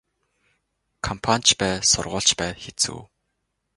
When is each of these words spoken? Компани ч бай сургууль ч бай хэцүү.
Компани 1.05 1.43
ч 1.45 1.47
бай 1.59 1.73
сургууль 1.89 2.27
ч 2.29 2.31
бай 2.39 2.51
хэцүү. 2.63 2.99